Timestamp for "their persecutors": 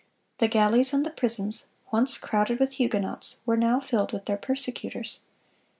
4.25-5.19